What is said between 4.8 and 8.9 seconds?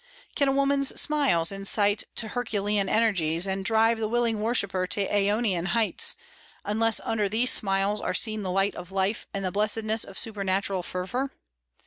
to Aönian heights, unless under these smiles are seen the light